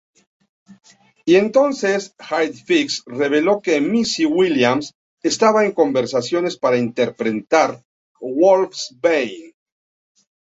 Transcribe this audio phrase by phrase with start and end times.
[1.25, 7.79] Y entonces "HitFix" reveló que Maisie Williams estaba en conversaciones para interpretar
[8.19, 9.53] Wolfsbane.